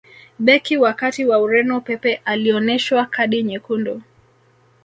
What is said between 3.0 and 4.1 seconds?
kadi nyekundu